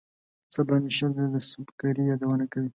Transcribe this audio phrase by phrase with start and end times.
[0.53, 2.69] څه باندې شل ځله د سُبکري یادونه کوي.